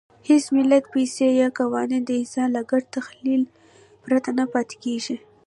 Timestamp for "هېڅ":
0.27-0.43